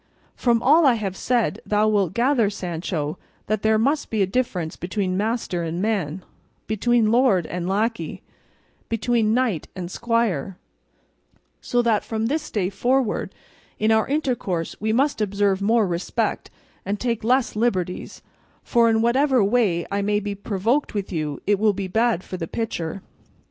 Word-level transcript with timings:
From 0.35 0.63
all 0.63 0.83
I 0.87 0.95
have 0.95 1.15
said 1.15 1.61
thou 1.63 1.87
wilt 1.87 2.15
gather, 2.15 2.49
Sancho, 2.49 3.19
that 3.45 3.61
there 3.61 3.77
must 3.77 4.09
be 4.09 4.23
a 4.23 4.25
difference 4.25 4.75
between 4.75 5.15
master 5.15 5.61
and 5.61 5.79
man, 5.79 6.23
between 6.65 7.11
lord 7.11 7.45
and 7.45 7.69
lackey, 7.69 8.23
between 8.89 9.35
knight 9.35 9.67
and 9.75 9.91
squire: 9.91 10.57
so 11.61 11.83
that 11.83 12.03
from 12.03 12.25
this 12.25 12.49
day 12.49 12.71
forward 12.71 13.35
in 13.77 13.91
our 13.91 14.07
intercourse 14.07 14.75
we 14.81 14.91
must 14.91 15.21
observe 15.21 15.61
more 15.61 15.85
respect 15.85 16.49
and 16.83 16.99
take 16.99 17.23
less 17.23 17.55
liberties, 17.55 18.23
for 18.63 18.89
in 18.89 19.03
whatever 19.03 19.43
way 19.43 19.85
I 19.91 20.01
may 20.01 20.19
be 20.19 20.33
provoked 20.33 20.95
with 20.95 21.11
you 21.11 21.43
it 21.45 21.59
will 21.59 21.73
be 21.73 21.87
bad 21.87 22.23
for 22.23 22.37
the 22.37 22.47
pitcher. 22.47 23.03